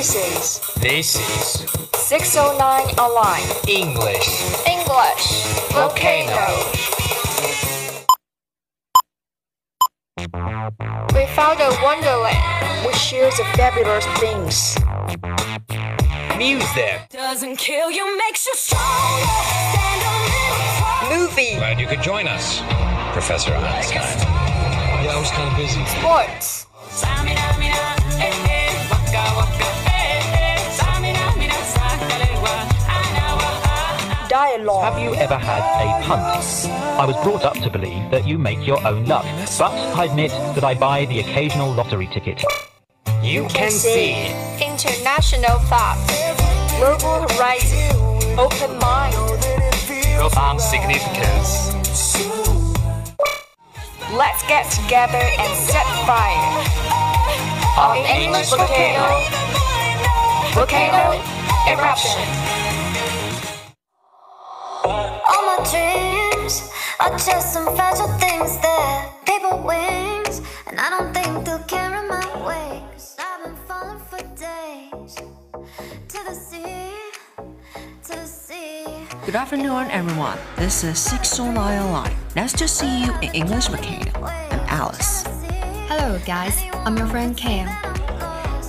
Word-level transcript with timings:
This 0.00 0.16
is 0.16 0.74
This 0.80 1.14
is 1.14 1.70
609 1.92 2.56
Online 2.96 3.44
English 3.68 4.28
English 4.64 5.44
Volcano. 5.76 6.56
We 11.12 11.26
found 11.36 11.60
a 11.60 11.68
wonderland 11.84 12.86
which 12.86 12.96
shares 12.96 13.36
the 13.36 13.44
fabulous 13.52 14.06
things. 14.16 14.74
Music. 16.38 17.02
Doesn't 17.10 17.56
kill 17.56 17.90
you, 17.90 18.16
makes 18.16 18.46
you 18.46 18.54
stronger. 18.54 19.26
Stand 19.76 20.00
a 20.00 21.12
little. 21.12 21.28
Movie, 21.28 21.56
Glad 21.56 21.78
you 21.78 21.86
could 21.86 22.00
join 22.00 22.26
us, 22.26 22.62
Professor 23.12 23.52
Einstein. 23.52 24.00
Yeah, 25.04 25.12
I 25.12 25.20
was 25.20 25.30
kind 25.30 25.50
of 25.50 25.56
busy. 25.58 25.84
sports, 25.84 26.66
Have 34.60 35.00
you 35.00 35.14
ever 35.14 35.36
had 35.38 35.62
a 35.80 36.04
punt? 36.04 36.68
I 37.00 37.06
was 37.06 37.16
brought 37.24 37.44
up 37.44 37.54
to 37.62 37.70
believe 37.70 38.10
that 38.10 38.26
you 38.28 38.36
make 38.36 38.66
your 38.66 38.76
own 38.86 39.06
luck, 39.06 39.24
but 39.58 39.72
I 39.96 40.04
admit 40.04 40.32
that 40.54 40.64
I 40.64 40.74
buy 40.74 41.06
the 41.06 41.20
occasional 41.20 41.72
lottery 41.72 42.06
ticket. 42.08 42.44
You 43.22 43.48
can 43.48 43.70
see 43.70 44.26
international 44.60 45.58
thought, 45.64 45.96
global 46.76 47.26
horizon, 47.32 47.96
open 48.38 48.78
mind. 48.78 49.14
profound 50.18 50.60
significance. 50.60 51.72
Let's 54.12 54.42
get 54.46 54.70
together 54.70 55.24
and 55.40 55.56
set 55.56 55.86
fire. 56.04 56.36
On 57.78 57.96
English 57.96 58.50
volcano, 58.50 59.24
volcano 60.52 61.16
eruption. 61.66 62.49
Dreams 65.64 66.70
are 66.98 67.10
just 67.18 67.52
some 67.52 67.74
fragile 67.76 68.08
things 68.18 68.58
that 68.60 69.12
paper 69.26 69.56
wings, 69.56 70.40
and 70.66 70.80
I 70.80 70.88
don't 70.88 71.12
think 71.12 71.44
they'll 71.44 71.58
carry 71.64 72.08
my 72.08 72.24
weight. 72.46 72.82
Cause 72.92 73.16
I've 73.18 73.44
been 73.44 73.56
falling 73.68 73.98
for 73.98 74.18
days 74.36 75.14
to 76.08 76.18
the 76.24 76.34
sea, 76.34 76.90
to 78.04 78.12
the 78.16 78.26
sea. 78.26 78.86
Good 79.26 79.36
afternoon, 79.36 79.90
everyone. 79.90 80.38
This 80.56 80.82
is 80.82 80.98
Six 80.98 81.28
609 81.28 81.92
Line. 81.92 82.16
Nice 82.34 82.52
to 82.54 82.66
see 82.66 83.04
you 83.04 83.12
in 83.20 83.34
English 83.34 83.68
Volcano. 83.68 84.24
I'm 84.24 84.60
Alice. 84.68 85.24
Hello, 85.88 86.18
guys. 86.24 86.56
I'm 86.86 86.96
your 86.96 87.06
friend 87.08 87.36
Cam. 87.36 87.68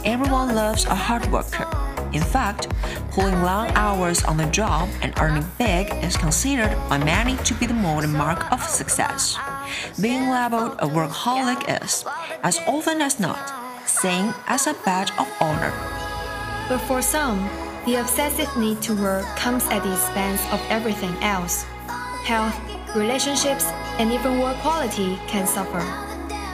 Everyone 0.04 0.56
loves 0.56 0.86
a 0.86 0.96
hard 0.96 1.26
worker. 1.32 1.68
In 2.12 2.22
fact, 2.22 2.68
pulling 3.12 3.42
long 3.44 3.68
hours 3.76 4.24
on 4.24 4.38
the 4.38 4.46
job 4.48 4.90
and 5.02 5.14
earning 5.20 5.46
big 5.58 5.94
is 6.04 6.16
considered 6.16 6.74
by 6.88 6.98
many 6.98 7.36
to 7.44 7.54
be 7.56 7.66
the 7.66 7.74
modern 7.74 8.14
mark 8.14 8.52
of 8.52 8.64
success. 8.64 9.38
Being 10.00 10.30
labeled 10.30 10.78
a 10.80 10.88
workaholic 10.88 11.84
is, 11.84 12.06
as 12.44 12.60
often 12.68 13.02
as 13.02 13.20
not, 13.20 13.38
seen 13.86 14.34
as 14.48 14.66
a 14.68 14.74
badge 14.86 15.12
of 15.20 15.28
honor. 15.42 15.74
But 16.70 16.80
for 16.80 17.02
some, 17.02 17.50
the 17.86 17.96
obsessive 17.96 18.56
need 18.58 18.82
to 18.84 18.96
work 18.96 19.26
comes 19.36 19.66
at 19.66 19.84
the 19.84 19.92
expense 19.92 20.42
of 20.54 20.62
everything 20.70 21.14
else. 21.22 21.64
Health, 22.24 22.56
relationships, 22.96 23.66
and 24.00 24.12
even 24.12 24.40
work 24.40 24.56
quality 24.58 25.20
can 25.28 25.46
suffer. 25.46 25.84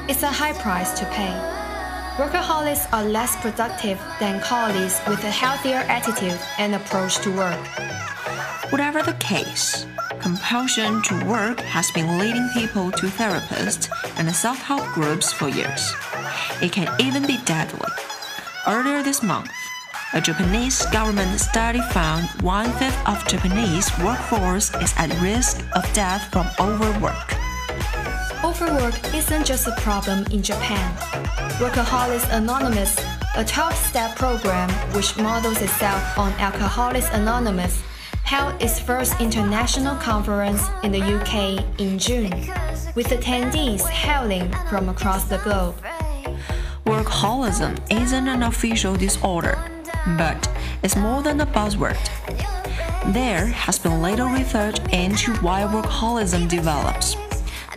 It's 0.09 0.23
a 0.23 0.27
high 0.27 0.53
price 0.53 0.97
to 0.99 1.05
pay. 1.05 1.56
Workaholics 2.18 2.92
are 2.92 3.04
less 3.04 3.36
productive 3.36 4.02
than 4.20 4.42
colleagues 4.42 5.00
with 5.08 5.23
a 5.23 5.30
healthier 5.30 5.86
attitude 5.88 6.40
and 6.58 6.73
approach 6.73 7.20
to 7.20 7.30
work. 7.30 7.64
Whatever 8.72 9.04
the 9.04 9.14
case, 9.20 9.86
compulsion 10.20 11.04
to 11.04 11.26
work 11.26 11.60
has 11.60 11.92
been 11.92 12.17
leading 12.17 12.50
people 12.56 12.89
to 12.89 13.06
therapists 13.06 13.88
and 14.17 14.36
self 14.36 14.58
help 14.64 14.83
groups 14.95 15.32
for 15.32 15.48
years. 15.48 15.94
It 16.60 16.72
can 16.72 16.89
even 17.00 17.27
be 17.27 17.38
deadly. 17.45 17.92
Earlier 18.67 19.04
this 19.04 19.22
month, 19.22 19.52
a 20.16 20.20
Japanese 20.20 20.88
government 20.88 21.39
study 21.39 21.82
found 21.92 22.26
one 22.42 22.72
fifth 22.80 22.98
of 23.08 23.23
Japanese 23.27 23.92
workforce 24.00 24.73
is 24.82 24.92
at 24.98 25.14
risk 25.22 25.64
of 25.76 25.86
death 25.94 26.32
from 26.32 26.48
overwork. 26.60 27.36
Overwork 28.43 29.15
isn't 29.15 29.45
just 29.45 29.67
a 29.67 29.75
problem 29.77 30.23
in 30.31 30.43
Japan. 30.43 30.95
Workaholics 31.59 32.31
Anonymous, 32.31 33.03
a 33.36 33.43
12 33.43 33.73
step 33.73 34.15
program 34.15 34.70
which 34.93 35.17
models 35.17 35.59
itself 35.61 36.17
on 36.17 36.31
Alcoholics 36.33 37.09
Anonymous, 37.09 37.81
held 38.23 38.61
its 38.61 38.80
first 38.80 39.20
international 39.20 39.95
conference 39.95 40.61
in 40.83 40.92
the 40.92 41.02
UK 41.02 41.64
in 41.80 41.97
June, 41.97 42.30
with 42.93 43.08
attendees 43.08 43.81
hailing 43.87 44.52
from 44.70 44.89
across 44.89 45.23
the 45.23 45.39
globe. 45.39 45.76
Workaholism 46.86 47.76
isn't 47.92 48.27
an 48.27 48.43
official 48.43 48.95
disorder, 48.95 49.58
but 50.15 50.47
it's 50.83 50.95
more 50.95 51.23
than 51.23 51.42
a 51.42 51.45
buzzword. 51.47 51.97
There 53.14 53.47
has 53.47 53.80
been 53.80 54.02
little 54.02 54.27
research 54.30 54.77
into 54.93 55.33
why 55.37 55.64
workaholism 55.64 56.47
develops. 56.47 57.15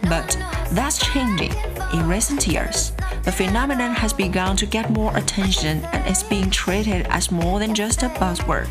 But 0.02 0.36
that's 0.72 0.98
changing. 1.12 1.52
In 1.92 2.08
recent 2.08 2.46
years, 2.46 2.92
the 3.24 3.32
phenomenon 3.32 3.94
has 3.94 4.12
begun 4.12 4.56
to 4.56 4.66
get 4.66 4.90
more 4.90 5.16
attention 5.16 5.84
and 5.92 6.06
is 6.06 6.22
being 6.22 6.50
treated 6.50 7.06
as 7.08 7.30
more 7.30 7.58
than 7.58 7.74
just 7.74 8.02
a 8.02 8.08
buzzword. 8.08 8.68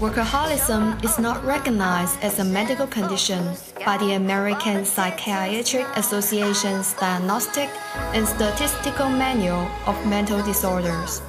Workaholism 0.00 1.04
is 1.04 1.18
not 1.18 1.44
recognized 1.44 2.18
as 2.22 2.38
a 2.38 2.44
medical 2.44 2.86
condition 2.86 3.54
by 3.84 3.98
the 3.98 4.14
American 4.14 4.84
Psychiatric 4.84 5.86
Association's 5.96 6.94
Diagnostic 6.94 7.68
and 8.14 8.26
Statistical 8.26 9.10
Manual 9.10 9.68
of 9.86 9.94
Mental 10.06 10.42
Disorders, 10.42 11.20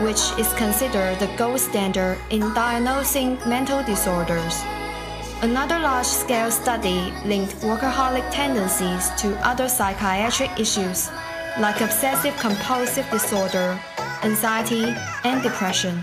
which 0.00 0.32
is 0.38 0.50
considered 0.54 1.18
the 1.18 1.30
gold 1.36 1.60
standard 1.60 2.16
in 2.30 2.40
diagnosing 2.54 3.38
mental 3.46 3.82
disorders. 3.84 4.64
Another 5.40 5.78
large 5.78 6.04
scale 6.04 6.50
study 6.50 7.12
linked 7.24 7.54
workaholic 7.60 8.28
tendencies 8.32 9.08
to 9.18 9.36
other 9.46 9.68
psychiatric 9.68 10.50
issues 10.58 11.08
like 11.60 11.80
obsessive 11.80 12.36
compulsive 12.38 13.08
disorder, 13.08 13.78
anxiety, 14.24 14.92
and 15.22 15.40
depression. 15.40 16.02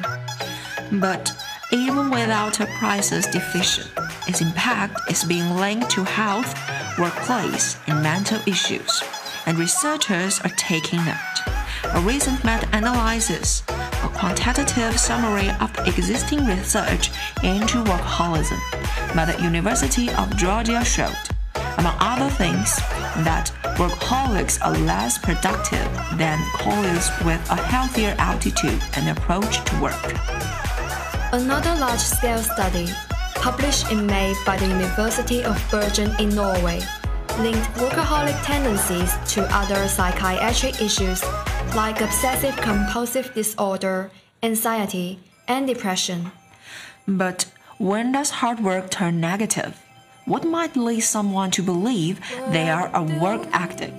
But 1.02 1.34
even 1.74 2.12
without 2.12 2.62
a 2.62 2.66
crisis 2.80 3.28
definition, 3.28 3.92
its 4.26 4.40
impact 4.40 5.12
is 5.12 5.26
being 5.26 5.58
linked 5.58 5.90
to 5.92 6.06
health, 6.06 6.56
workplace, 6.98 7.78
and 7.88 8.02
mental 8.02 8.40
issues, 8.48 9.04
and 9.46 9.58
researchers 9.58 10.40
are 10.46 10.56
taking 10.56 11.04
note. 11.04 11.40
A 11.94 12.00
recent 12.00 12.42
meta-analysis, 12.46 13.64
a 13.68 14.10
quantitative 14.16 14.98
summary 14.98 15.50
of 15.60 15.78
existing 15.86 16.46
research 16.46 17.10
into 17.44 17.84
workaholism 17.84 18.85
by 19.16 19.26
the 19.26 19.42
University 19.42 20.10
of 20.12 20.36
Georgia 20.36 20.84
showed, 20.84 21.16
among 21.78 21.96
other 22.00 22.30
things, 22.36 22.76
that 23.24 23.50
workaholics 23.78 24.60
are 24.62 24.78
less 24.80 25.18
productive 25.18 25.88
than 26.18 26.38
colleagues 26.56 27.10
with 27.24 27.40
a 27.50 27.56
healthier 27.56 28.14
attitude 28.20 28.82
and 28.98 29.18
approach 29.18 29.64
to 29.64 29.82
work. 29.82 30.06
Another 31.32 31.74
large 31.80 32.00
scale 32.00 32.40
study, 32.40 32.88
published 33.36 33.90
in 33.92 34.06
May 34.06 34.34
by 34.46 34.58
the 34.58 34.68
University 34.68 35.44
of 35.44 35.56
Bergen 35.72 36.14
in 36.20 36.36
Norway, 36.36 36.82
linked 37.40 37.68
workaholic 37.76 38.42
tendencies 38.44 39.16
to 39.34 39.48
other 39.56 39.88
psychiatric 39.88 40.82
issues 40.82 41.24
like 41.74 42.02
obsessive 42.02 42.56
compulsive 42.58 43.34
disorder, 43.34 44.12
anxiety, 44.44 45.20
and 45.48 45.68
depression. 45.68 46.32
But 47.08 47.46
when 47.78 48.14
does 48.14 48.30
hard 48.30 48.62
work 48.62 48.90
turn 48.90 49.20
negative? 49.20 49.82
What 50.26 50.46
might 50.46 50.78
lead 50.78 51.02
someone 51.02 51.52
to 51.52 51.62
believe 51.62 52.22
they 52.50 52.70
are 52.70 52.90
a 52.94 53.04
work 53.04 53.46
addict? 53.52 53.94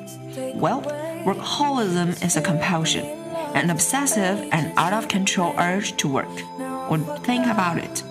Well, 0.54 0.80
workaholism 1.24 2.24
is 2.24 2.36
a 2.36 2.40
compulsion, 2.40 3.04
an 3.54 3.68
obsessive 3.68 4.48
and 4.50 4.72
out 4.78 4.94
of 4.94 5.08
control 5.08 5.54
urge 5.58 5.94
to 5.98 6.08
work. 6.08 6.42
Or 6.88 6.98
think 7.18 7.46
about 7.46 7.76
it, 7.76 8.02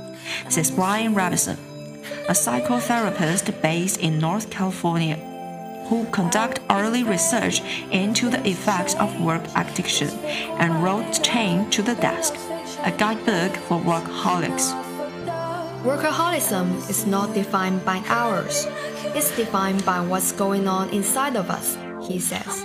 says 0.50 0.70
Bryan 0.70 1.16
Robinson, 1.16 1.58
a 2.30 2.34
psychotherapist 2.34 3.60
based 3.64 4.00
in 4.00 4.20
North 4.20 4.52
Carolina, 4.52 5.16
who 5.90 6.06
conduct 6.12 6.60
early 6.70 7.04
research 7.04 7.62
into 7.92 8.30
the 8.30 8.48
effects 8.48 8.94
of 8.96 9.20
work 9.20 9.44
addiction 9.56 10.10
and 10.60 10.84
wrote 10.84 11.24
Chained 11.24 11.74
to 11.74 11.82
the 11.82 11.96
Desk, 11.96 12.36
a 12.84 12.92
guidebook 12.92 13.56
for 13.68 13.80
workaholics. 13.80 14.85
Workaholism 15.86 16.90
is 16.90 17.06
not 17.06 17.36
defined 17.36 17.86
by 17.86 18.02
hours, 18.08 18.66
it's 19.14 19.30
defined 19.38 19.86
by 19.86 20.00
what's 20.00 20.32
going 20.32 20.68
on 20.68 20.90
inside 20.90 21.36
of 21.36 21.52
us, 21.52 21.78
he 22.02 22.18
says. 22.18 22.64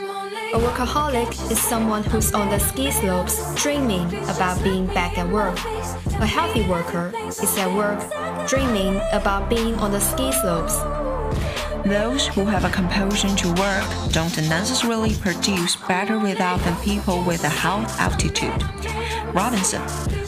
A 0.55 0.59
workaholic 0.59 1.31
is 1.53 1.61
someone 1.61 2.03
who's 2.03 2.33
on 2.33 2.49
the 2.49 2.59
ski 2.59 2.91
slopes 2.91 3.55
dreaming 3.63 4.09
about 4.31 4.57
being 4.65 4.87
back 4.87 5.19
at 5.19 5.29
work. 5.29 5.55
A 6.19 6.27
healthy 6.27 6.67
worker 6.67 7.13
is 7.29 7.59
at 7.59 7.71
work 7.77 8.01
dreaming 8.49 8.99
about 9.13 9.51
being 9.51 9.75
on 9.75 9.93
the 9.93 10.01
ski 10.01 10.33
slopes. 10.33 10.79
Those 11.85 12.27
who 12.29 12.47
have 12.47 12.65
a 12.65 12.71
compulsion 12.71 13.37
to 13.37 13.49
work 13.61 13.85
don't 14.13 14.35
necessarily 14.49 15.15
produce 15.17 15.77
better 15.77 16.17
results 16.17 16.65
than 16.65 16.75
people 16.77 17.23
with 17.25 17.45
a 17.45 17.51
health 17.51 18.01
altitude. 18.01 18.65
Robinson, 19.35 19.83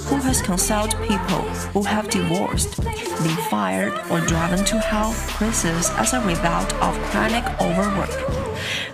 who 0.06 0.16
has 0.16 0.42
consulted 0.42 0.98
people 1.08 1.42
who 1.72 1.82
have 1.82 2.08
divorced, 2.10 2.82
been 2.82 3.36
fired, 3.50 3.92
or 4.10 4.20
driven 4.20 4.64
to 4.64 4.78
health 4.78 5.28
crisis 5.28 5.90
as 5.92 6.12
a 6.12 6.20
result 6.20 6.72
of 6.74 6.98
chronic 7.10 7.44
overwork, 7.60 8.10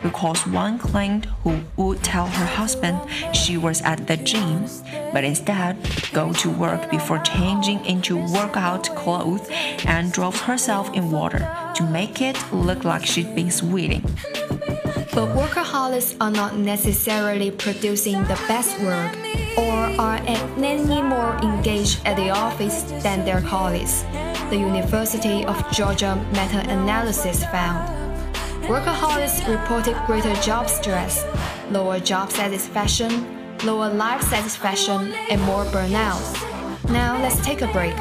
recalls 0.03 0.47
one 0.47 0.79
client 0.79 1.27
who 1.43 1.61
would 1.77 2.03
tell 2.03 2.27
her 2.27 2.47
husband 2.47 2.99
she 3.35 3.57
was 3.57 3.81
at 3.83 4.07
the 4.07 4.17
gym, 4.17 4.67
but 5.13 5.25
instead 5.25 5.77
go 6.13 6.33
to 6.35 6.51
work 6.51 6.91
before 6.91 7.19
changing 7.19 7.85
into 7.85 8.17
workout 8.33 8.95
clothes 8.97 9.47
and 9.85 10.13
drove 10.13 10.41
herself 10.41 10.93
in 10.95 11.11
water 11.11 11.51
to 11.75 11.83
make 11.85 12.21
it 12.21 12.37
look 12.53 12.85
like 12.85 13.05
she'd 13.05 13.35
been 13.35 13.51
sweating. 13.51 14.03
But 15.19 15.35
workaholics 15.35 16.15
are 16.21 16.31
not 16.31 16.55
necessarily 16.59 17.51
producing 17.51 18.23
the 18.31 18.39
best 18.47 18.79
work 18.79 19.13
or 19.59 19.75
are 19.99 20.21
any 20.25 21.03
more 21.03 21.37
engaged 21.43 22.07
at 22.07 22.15
the 22.15 22.31
office 22.31 22.83
than 23.03 23.25
their 23.25 23.41
colleagues, 23.41 24.05
the 24.49 24.57
University 24.57 25.45
of 25.45 25.59
Georgia 25.73 26.15
meta 26.31 26.61
analysis 26.71 27.43
found. 27.47 27.83
Workaholics 28.71 29.43
reported 29.49 29.97
greater 30.07 30.35
job 30.41 30.71
stress, 30.71 31.25
lower 31.73 31.99
job 31.99 32.31
satisfaction, 32.31 33.59
lower 33.65 33.93
life 33.93 34.23
satisfaction, 34.23 35.13
and 35.31 35.43
more 35.43 35.65
burnout. 35.65 36.23
Now 36.91 37.21
let's 37.21 37.45
take 37.45 37.63
a 37.63 37.73
break. 37.73 37.97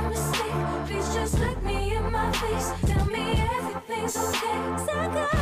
Please 0.86 1.12
just 1.16 1.40
look 1.40 1.64
me 1.64 1.96
in 1.96 2.12
my 2.12 2.32
face. 2.34 2.72
Tell 2.86 3.06
me 3.08 3.42
everything's 3.42 4.18
okay. 4.18 5.37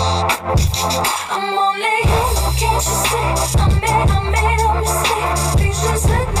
I'm 0.00 1.58
only 1.58 2.02
human, 2.06 2.54
can't 2.56 2.74
you 2.74 2.80
see? 2.80 3.18
I 3.58 3.66
made, 3.80 4.06
I 4.08 4.30
made 4.30 4.60
a 4.62 4.68
mistake. 4.78 5.58
Please 5.58 5.80
just 5.82 6.37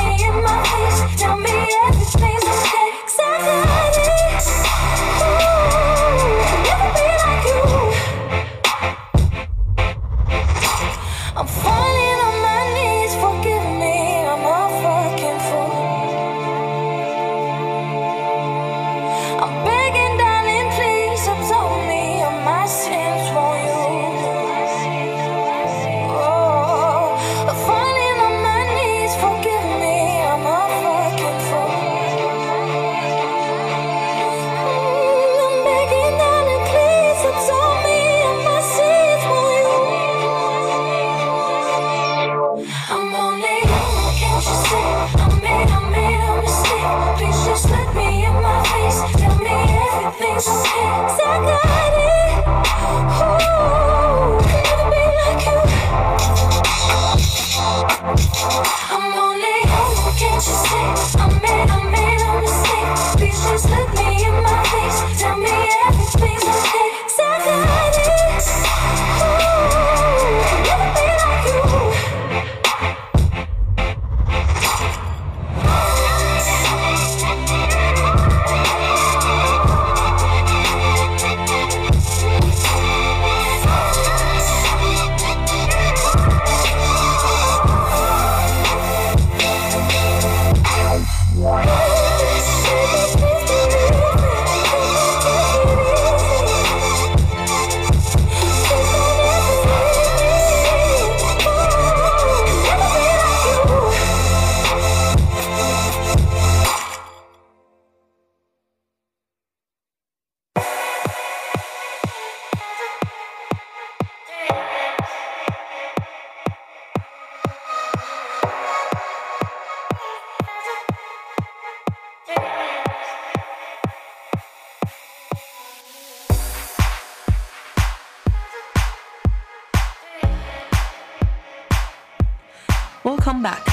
Welcome 133.08 133.42
back. 133.42 133.64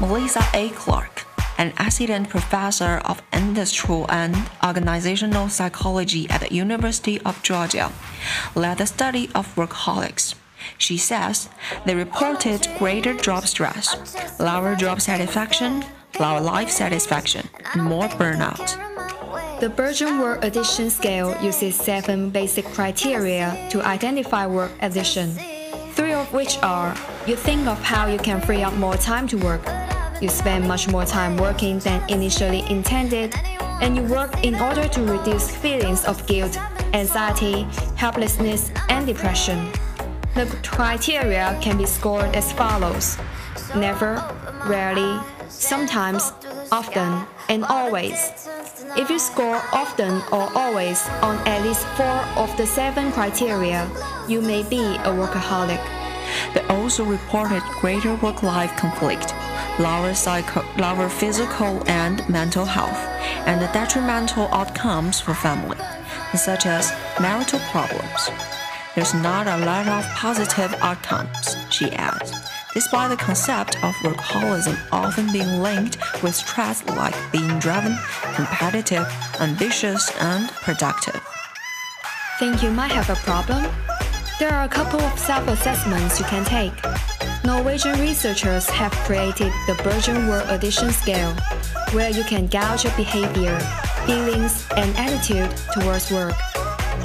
Malissa 0.00 0.42
A. 0.54 0.68
Clark, 0.70 1.24
an 1.56 1.72
assistant 1.78 2.28
professor 2.28 3.00
of 3.04 3.22
industrial 3.32 4.10
and 4.10 4.34
organizational 4.66 5.48
psychology 5.48 6.28
at 6.28 6.40
the 6.40 6.52
University 6.52 7.20
of 7.20 7.40
Georgia, 7.44 7.92
led 8.56 8.78
the 8.78 8.86
study 8.86 9.30
of 9.36 9.54
workaholics. 9.54 10.34
She 10.78 10.96
says 10.96 11.48
they 11.86 11.94
reported 11.94 12.66
greater 12.76 13.14
job 13.14 13.46
stress, 13.46 13.86
lower 14.40 14.74
job 14.74 15.00
satisfaction, 15.00 15.84
lower 16.18 16.40
life 16.40 16.68
satisfaction, 16.68 17.48
and 17.74 17.84
more 17.84 18.08
burnout. 18.08 18.74
The 19.60 19.68
Bergen 19.68 20.18
Work 20.18 20.42
Addiction 20.42 20.90
Scale 20.90 21.40
uses 21.40 21.76
seven 21.76 22.30
basic 22.30 22.64
criteria 22.64 23.68
to 23.70 23.80
identify 23.80 24.48
work 24.48 24.72
addiction. 24.80 25.38
Which 26.32 26.56
are 26.62 26.96
you 27.26 27.36
think 27.36 27.66
of 27.66 27.78
how 27.82 28.06
you 28.06 28.16
can 28.16 28.40
free 28.40 28.62
up 28.62 28.72
more 28.74 28.96
time 28.96 29.28
to 29.28 29.36
work, 29.36 29.60
you 30.22 30.30
spend 30.30 30.66
much 30.66 30.88
more 30.88 31.04
time 31.04 31.36
working 31.36 31.78
than 31.80 32.02
initially 32.08 32.60
intended, 32.70 33.34
and 33.82 33.94
you 33.94 34.02
work 34.04 34.42
in 34.42 34.54
order 34.54 34.88
to 34.88 35.02
reduce 35.02 35.54
feelings 35.54 36.06
of 36.06 36.26
guilt, 36.26 36.56
anxiety, 36.94 37.66
helplessness, 37.96 38.70
and 38.88 39.06
depression. 39.06 39.70
The 40.34 40.46
criteria 40.64 41.58
can 41.60 41.76
be 41.76 41.84
scored 41.84 42.34
as 42.34 42.50
follows 42.52 43.18
never, 43.76 44.24
rarely, 44.66 45.20
sometimes, 45.48 46.32
often, 46.72 47.26
and 47.50 47.62
always. 47.64 48.48
If 48.96 49.10
you 49.10 49.18
score 49.18 49.60
often 49.72 50.22
or 50.32 50.48
always 50.56 51.06
on 51.20 51.36
at 51.46 51.62
least 51.62 51.86
four 51.88 52.42
of 52.42 52.56
the 52.56 52.66
seven 52.66 53.12
criteria, 53.12 53.86
you 54.26 54.40
may 54.40 54.62
be 54.62 54.80
a 54.80 55.12
workaholic. 55.12 56.01
They 56.54 56.60
also 56.68 57.04
reported 57.04 57.62
greater 57.80 58.14
work-life 58.16 58.76
conflict, 58.76 59.34
lower, 59.78 60.14
psycho- 60.14 60.64
lower 60.78 61.08
physical 61.08 61.82
and 61.88 62.26
mental 62.28 62.64
health, 62.64 62.98
and 63.46 63.60
detrimental 63.72 64.48
outcomes 64.52 65.20
for 65.20 65.34
family, 65.34 65.78
such 66.34 66.66
as 66.66 66.92
marital 67.20 67.60
problems. 67.70 68.30
There's 68.94 69.14
not 69.14 69.46
a 69.46 69.64
lot 69.64 69.88
of 69.88 70.04
positive 70.14 70.74
outcomes, 70.80 71.56
she 71.70 71.90
adds. 71.92 72.32
despite 72.74 73.10
the 73.10 73.16
concept 73.16 73.76
of 73.84 73.94
workaholism 73.96 74.76
often 74.92 75.30
being 75.30 75.60
linked 75.62 75.98
with 76.22 76.38
traits 76.46 76.82
like 76.86 77.14
being 77.30 77.58
driven, 77.58 77.94
competitive, 78.34 79.06
ambitious, 79.40 80.10
and 80.20 80.48
productive. 80.64 81.20
Think 82.38 82.62
you 82.62 82.70
might 82.70 82.92
have 82.92 83.10
a 83.10 83.16
problem? 83.16 83.66
There 84.42 84.52
are 84.52 84.64
a 84.64 84.68
couple 84.68 85.00
of 85.00 85.16
self 85.20 85.46
assessments 85.46 86.18
you 86.18 86.24
can 86.24 86.44
take. 86.44 86.72
Norwegian 87.44 88.00
researchers 88.00 88.68
have 88.70 88.90
created 89.06 89.52
the 89.68 89.80
Bergen 89.84 90.26
Work 90.26 90.46
Addiction 90.48 90.90
Scale, 90.90 91.32
where 91.92 92.10
you 92.10 92.24
can 92.24 92.48
gauge 92.48 92.82
your 92.82 92.92
behavior, 92.96 93.56
feelings, 94.04 94.66
and 94.76 94.90
attitude 94.96 95.48
towards 95.72 96.10
work. 96.10 96.34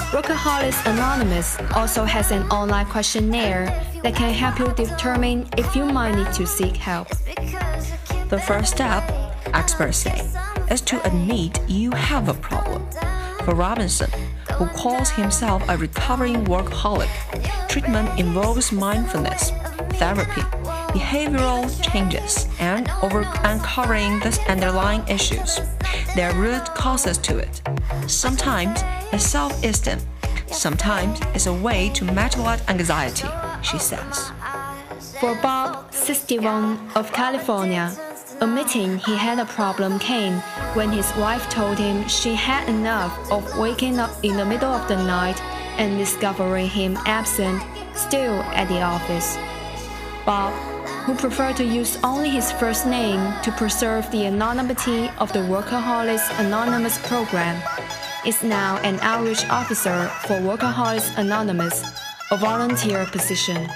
Workaholics 0.09 0.83
Anonymous 0.91 1.59
also 1.75 2.05
has 2.05 2.31
an 2.31 2.41
online 2.49 2.87
questionnaire 2.87 3.67
that 4.01 4.15
can 4.15 4.33
help 4.33 4.57
you 4.57 4.73
determine 4.73 5.47
if 5.59 5.75
you 5.75 5.85
might 5.85 6.15
need 6.15 6.33
to 6.33 6.47
seek 6.47 6.75
help. 6.75 7.07
The 8.29 8.41
first 8.47 8.73
step, 8.73 9.03
experts 9.53 9.99
say, 9.99 10.27
is 10.71 10.81
to 10.81 11.05
admit 11.05 11.59
you 11.69 11.91
have 11.91 12.29
a 12.29 12.33
problem. 12.33 12.83
For 13.45 13.53
Robinson, 13.53 14.09
who 14.57 14.65
calls 14.65 15.11
himself 15.11 15.63
a 15.69 15.77
recovering 15.77 16.43
workaholic, 16.45 17.09
treatment 17.77 18.19
involves 18.19 18.71
mindfulness, 18.71 19.51
therapy, 19.99 20.41
behavioral 20.97 21.63
changes, 21.83 22.47
and 22.59 22.89
over 23.03 23.21
uncovering 23.43 24.17
the 24.21 24.35
underlying 24.47 25.07
issues, 25.07 25.59
their 26.15 26.33
root 26.33 26.65
causes 26.73 27.19
to 27.19 27.37
it. 27.37 27.61
Sometimes 28.07 28.79
it's 29.13 29.23
self-esteem, 29.23 29.99
sometimes 30.47 31.19
it's 31.35 31.45
a 31.45 31.53
way 31.53 31.89
to 31.89 32.03
mutilate 32.03 32.67
anxiety, 32.67 33.27
she 33.61 33.77
says. 33.77 34.31
For 35.19 35.35
Bob, 35.35 35.93
61, 35.93 36.79
of 36.95 37.13
California, 37.13 37.95
admitting 38.41 38.97
he 38.97 39.15
had 39.15 39.37
a 39.37 39.45
problem 39.45 39.99
came 39.99 40.33
when 40.73 40.89
his 40.89 41.15
wife 41.15 41.47
told 41.49 41.77
him 41.77 42.07
she 42.07 42.33
had 42.33 42.67
enough 42.67 43.13
of 43.31 43.43
waking 43.59 43.99
up 43.99 44.09
in 44.23 44.35
the 44.35 44.45
middle 44.45 44.71
of 44.71 44.87
the 44.87 44.95
night 44.95 45.39
and 45.77 45.97
discovering 45.97 46.67
him 46.67 46.97
absent, 47.05 47.61
still 47.93 48.41
at 48.53 48.67
the 48.67 48.81
office. 48.81 49.37
Bob, 50.25 50.53
who 51.05 51.15
preferred 51.15 51.55
to 51.55 51.63
use 51.63 51.97
only 52.03 52.29
his 52.29 52.51
first 52.51 52.85
name 52.85 53.33
to 53.41 53.51
preserve 53.53 54.09
the 54.11 54.25
anonymity 54.25 55.09
of 55.19 55.31
the 55.31 55.39
Workaholics 55.39 56.27
Anonymous 56.39 56.97
program, 57.07 57.61
is 58.25 58.43
now 58.43 58.77
an 58.83 58.99
outreach 59.01 59.47
officer 59.49 60.07
for 60.27 60.35
Workaholics 60.41 61.17
Anonymous, 61.17 61.83
a 62.31 62.37
volunteer 62.37 63.05
position. 63.05 63.67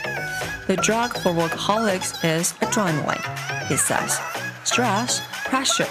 The 0.68 0.76
drug 0.78 1.14
for 1.18 1.32
workaholics 1.32 2.24
is 2.24 2.54
adrenaline, 2.62 3.24
he 3.68 3.78
says. 3.78 4.20
Stress, 4.64 5.22
pressure, 5.46 5.88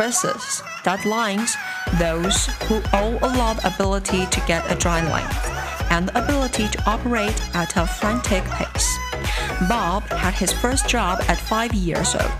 crisis, 0.00 0.62
deadlines, 0.82 1.56
those 1.98 2.46
who 2.64 2.80
owe 2.94 3.18
a 3.20 3.36
lot 3.36 3.62
of 3.62 3.74
ability 3.74 4.24
to 4.28 4.40
get 4.46 4.64
adrenaline 4.64 5.30
and 5.90 6.08
the 6.08 6.24
ability 6.24 6.66
to 6.68 6.82
operate 6.88 7.38
at 7.54 7.76
a 7.76 7.86
frantic 7.86 8.42
pace. 8.44 8.96
Bob 9.68 10.02
had 10.04 10.32
his 10.32 10.54
first 10.54 10.88
job 10.88 11.20
at 11.28 11.36
five 11.36 11.74
years 11.74 12.14
old, 12.14 12.32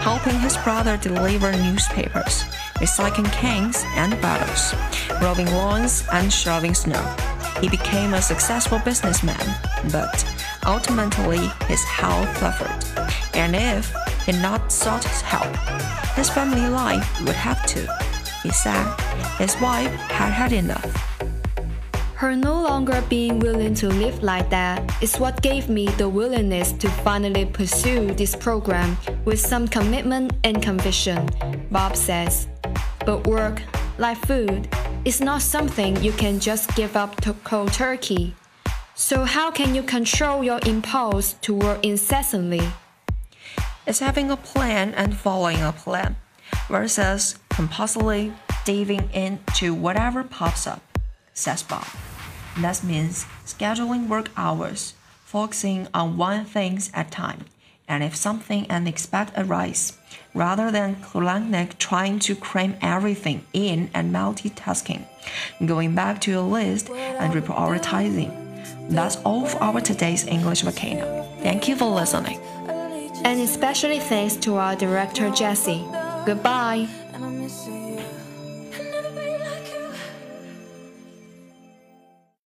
helping 0.00 0.40
his 0.40 0.56
brother 0.64 0.96
deliver 0.96 1.52
newspapers, 1.52 2.44
recycling 2.80 3.30
cans 3.30 3.84
and 3.96 4.18
bottles, 4.22 4.72
mowing 5.20 5.52
lawns 5.52 6.04
and 6.14 6.32
shoveling 6.32 6.72
snow. 6.72 7.04
He 7.60 7.68
became 7.68 8.14
a 8.14 8.22
successful 8.22 8.78
businessman, 8.78 9.46
but 9.92 10.24
ultimately 10.64 11.46
his 11.68 11.84
health 11.84 12.38
suffered. 12.38 13.04
And 13.34 13.54
if 13.54 13.94
he 14.26 14.32
not 14.32 14.70
sought 14.70 15.04
his 15.04 15.20
help, 15.20 15.54
his 16.16 16.30
family 16.30 16.68
life 16.68 17.06
would 17.22 17.36
have 17.36 17.64
to. 17.66 17.86
He 18.42 18.50
said 18.50 18.84
his 19.38 19.54
wife 19.60 19.92
had 20.10 20.30
had 20.30 20.52
enough. 20.52 21.12
Her 22.22 22.36
no 22.36 22.62
longer 22.62 23.02
being 23.08 23.40
willing 23.40 23.74
to 23.74 23.88
live 23.88 24.22
like 24.22 24.48
that 24.50 25.02
is 25.02 25.16
what 25.16 25.42
gave 25.42 25.68
me 25.68 25.86
the 25.98 26.08
willingness 26.08 26.70
to 26.74 26.88
finally 26.88 27.44
pursue 27.44 28.14
this 28.14 28.36
program 28.36 28.96
with 29.24 29.40
some 29.40 29.66
commitment 29.66 30.32
and 30.44 30.62
conviction, 30.62 31.28
Bob 31.72 31.96
says. 31.96 32.46
But 33.04 33.26
work, 33.26 33.60
like 33.98 34.18
food, 34.18 34.68
is 35.04 35.20
not 35.20 35.42
something 35.42 36.00
you 36.00 36.12
can 36.12 36.38
just 36.38 36.72
give 36.76 36.96
up 36.96 37.20
to 37.22 37.32
cold 37.42 37.72
turkey. 37.72 38.36
So, 38.94 39.24
how 39.24 39.50
can 39.50 39.74
you 39.74 39.82
control 39.82 40.44
your 40.44 40.60
impulse 40.64 41.32
to 41.42 41.54
work 41.54 41.84
incessantly? 41.84 42.62
It's 43.84 43.98
having 43.98 44.30
a 44.30 44.36
plan 44.36 44.94
and 44.94 45.16
following 45.16 45.60
a 45.60 45.72
plan 45.72 46.14
versus 46.68 47.36
compulsively 47.50 48.32
diving 48.64 49.10
into 49.12 49.74
whatever 49.74 50.22
pops 50.22 50.68
up, 50.68 50.80
says 51.34 51.64
Bob. 51.64 51.86
That 52.60 52.84
means 52.84 53.26
scheduling 53.44 54.06
work 54.06 54.30
hours, 54.36 54.94
focusing 55.24 55.88
on 55.92 56.16
one 56.16 56.44
thing 56.44 56.80
at 56.94 57.08
a 57.08 57.10
time, 57.10 57.46
and 57.88 58.04
if 58.04 58.14
something 58.14 58.70
unexpected 58.70 59.50
arises, 59.50 59.98
rather 60.32 60.70
than 60.70 61.02
clinic 61.02 61.76
trying 61.78 62.20
to 62.20 62.36
cram 62.36 62.76
everything 62.80 63.44
in 63.52 63.90
and 63.94 64.14
multitasking, 64.14 65.04
going 65.66 65.96
back 65.96 66.20
to 66.20 66.30
your 66.30 66.42
list 66.42 66.88
and 66.88 67.34
reprioritizing. 67.34 68.38
That's 68.88 69.16
all 69.24 69.46
for 69.46 69.60
our 69.60 69.80
today's 69.80 70.26
English 70.26 70.62
Volcano. 70.62 71.26
Thank 71.42 71.66
you 71.66 71.74
for 71.74 71.86
listening. 71.86 72.38
And 73.24 73.40
especially 73.40 74.00
thanks 74.00 74.36
to 74.36 74.56
our 74.56 74.74
director 74.76 75.30
Jesse. 75.30 75.84
Goodbye. 76.26 76.88